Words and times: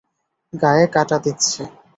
গায়ে 0.53 0.85
কাটা 0.93 1.17
দিচ্ছে! 1.23 1.61